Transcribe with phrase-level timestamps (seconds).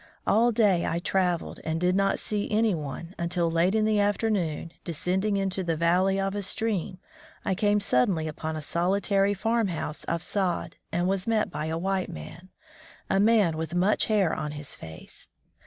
[0.25, 4.71] All day I traveled, and did not see any one until, late in the afternoon,
[4.83, 6.97] descending into 34 On the White MarCs Trail the valley of a stream^
[7.45, 11.77] I came suddenly upon a solitary farm house of sod, and was met by a
[11.77, 12.49] white man—
[13.11, 15.27] a man with much hair on his face.